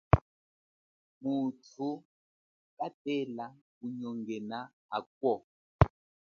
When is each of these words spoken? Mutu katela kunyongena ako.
Mutu 1.21 1.87
katela 2.77 3.45
kunyongena 3.77 4.59
ako. 4.97 5.33